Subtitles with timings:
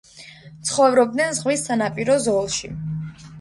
[0.69, 2.73] ცხოვრობდნენ ზღვის სანაპირო ზოლში.